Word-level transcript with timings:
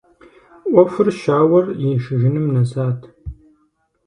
Ӏуэхур 0.71 1.07
щауэр 1.19 1.65
ишыжыным 1.91 2.47
нэсат. 2.53 2.99